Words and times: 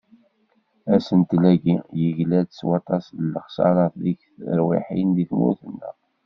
Asentel-agi, 0.95 1.75
yegla-d 1.99 2.49
s 2.57 2.59
waṭas 2.67 3.05
n 3.11 3.21
lexsarat 3.33 3.93
deg 4.05 4.19
terwiḥin 4.45 5.09
di 5.15 5.25
tmurt-nneɣ. 5.29 5.95